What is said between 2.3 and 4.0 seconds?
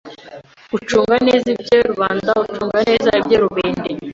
ucunge neze ibye rubende